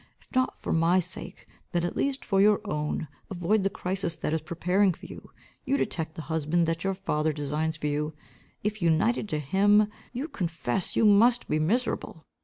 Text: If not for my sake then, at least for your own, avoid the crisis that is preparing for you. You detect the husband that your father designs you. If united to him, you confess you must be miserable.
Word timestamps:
If 0.19 0.27
not 0.33 0.57
for 0.57 0.73
my 0.73 0.99
sake 0.99 1.47
then, 1.73 1.83
at 1.83 1.95
least 1.95 2.25
for 2.25 2.41
your 2.41 2.59
own, 2.67 3.07
avoid 3.29 3.63
the 3.63 3.69
crisis 3.69 4.15
that 4.15 4.33
is 4.33 4.41
preparing 4.41 4.93
for 4.93 5.05
you. 5.05 5.29
You 5.63 5.77
detect 5.77 6.15
the 6.15 6.23
husband 6.23 6.65
that 6.67 6.83
your 6.83 6.95
father 6.95 7.31
designs 7.31 7.77
you. 7.83 8.15
If 8.63 8.81
united 8.81 9.29
to 9.29 9.37
him, 9.37 9.89
you 10.11 10.27
confess 10.27 10.95
you 10.95 11.05
must 11.05 11.47
be 11.47 11.59
miserable. 11.59 12.25